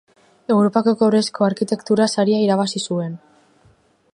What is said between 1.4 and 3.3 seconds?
Arkitektura Saria irabazi zuen.